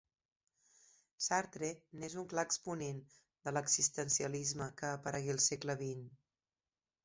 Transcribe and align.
Sartre 1.25 1.69
n'és 1.99 2.15
un 2.23 2.25
clar 2.33 2.47
exponent, 2.49 3.03
de 3.49 3.55
l'existencialisme, 3.55 4.73
que 4.81 4.93
aparegué 4.99 5.33
al 5.39 5.47
segle 5.53 5.81
vint. 5.87 6.05